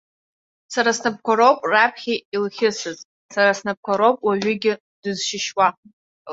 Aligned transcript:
Сара 0.73 0.91
снапқәа 0.97 1.33
роуп 1.37 1.59
раԥхьа 1.71 2.15
илхьысыз, 2.35 2.99
сара 3.33 3.51
снапқәа 3.59 3.93
роуп 3.99 4.17
уажәыгьы 4.27 4.73
дызшьышьуа. 5.01 5.67